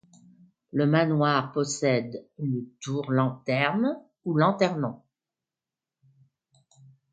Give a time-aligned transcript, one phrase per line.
[0.71, 4.99] Le manoir possède une tour lanterne ou lanternon.